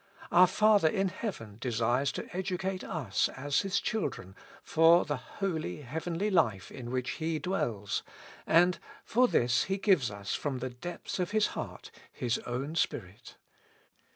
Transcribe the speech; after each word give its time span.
Our 0.31 0.47
Father 0.47 0.87
in 0.87 1.09
heaven 1.09 1.59
desires 1.61 2.11
to 2.13 2.27
educate 2.35 2.83
us 2.83 3.29
as 3.37 3.61
His 3.61 3.79
chil 3.79 4.09
dren 4.09 4.35
for 4.63 5.05
the 5.05 5.15
holy, 5.17 5.81
heavenly 5.81 6.31
life 6.31 6.71
in 6.71 6.89
which 6.89 7.11
He 7.17 7.37
dwells, 7.37 8.01
and 8.47 8.79
for 9.03 9.27
this 9.27 9.65
gives 9.83 10.09
us, 10.09 10.33
from 10.33 10.57
the 10.57 10.71
depths 10.71 11.19
of 11.19 11.29
His 11.29 11.47
heart, 11.53 11.91
His 12.11 12.39
own 12.47 12.73
Spirit. 12.73 13.37